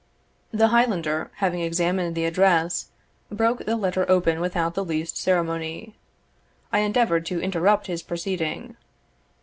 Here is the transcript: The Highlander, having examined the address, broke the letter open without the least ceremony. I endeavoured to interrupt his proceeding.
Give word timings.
The 0.51 0.69
Highlander, 0.69 1.29
having 1.35 1.61
examined 1.61 2.15
the 2.15 2.25
address, 2.25 2.87
broke 3.31 3.65
the 3.67 3.75
letter 3.75 4.09
open 4.09 4.39
without 4.41 4.73
the 4.73 4.83
least 4.83 5.15
ceremony. 5.15 5.93
I 6.73 6.79
endeavoured 6.79 7.27
to 7.27 7.39
interrupt 7.39 7.85
his 7.85 8.01
proceeding. 8.01 8.77